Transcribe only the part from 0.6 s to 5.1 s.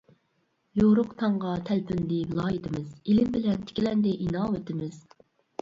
يورۇق تاڭغا تەلپۈندى ۋىلايىتىمىز، ئىلىم بىلەن تىكلەندى ئىناۋىتىمىز.